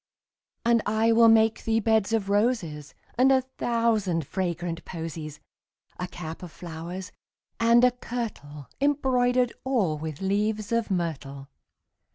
And 0.65 0.81
I 0.87 1.11
will 1.11 1.27
make 1.29 1.63
thee 1.63 1.79
beds 1.79 2.11
of 2.11 2.27
roses 2.27 2.95
And 3.19 3.31
a 3.31 3.43
thousand 3.59 4.25
fragrant 4.25 4.83
posies; 4.83 5.39
10 5.99 6.05
A 6.05 6.07
cap 6.09 6.41
of 6.41 6.51
flowers, 6.51 7.11
and 7.59 7.83
a 7.83 7.91
kirtle 7.91 8.67
Embroider'd 8.81 9.53
all 9.63 9.99
with 9.99 10.19
leaves 10.19 10.71
of 10.71 10.89
myrtle. 10.89 11.49